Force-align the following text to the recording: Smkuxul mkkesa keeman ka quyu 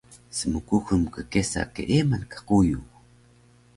Smkuxul 0.37 0.99
mkkesa 1.03 1.61
keeman 1.73 2.23
ka 2.31 2.39
quyu 2.47 2.79